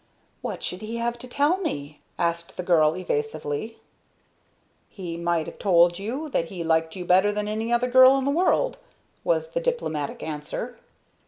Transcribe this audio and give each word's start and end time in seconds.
"What 0.41 0.63
should 0.63 0.81
he 0.81 0.97
have 0.97 1.19
to 1.19 1.27
tell 1.27 1.57
me?" 1.57 2.01
asked 2.17 2.57
the 2.57 2.63
girl, 2.63 2.97
evasively. 2.97 3.77
"He 4.89 5.15
might 5.15 5.45
have 5.45 5.59
tould 5.59 5.99
you 5.99 6.27
that 6.29 6.45
he 6.45 6.63
liked 6.63 6.95
you 6.95 7.05
better 7.05 7.31
than 7.31 7.47
any 7.47 7.71
other 7.71 7.87
girl 7.87 8.17
in 8.17 8.25
the 8.25 8.31
world," 8.31 8.79
was 9.23 9.51
the 9.51 9.61
diplomatic 9.61 10.23
answer. 10.23 10.79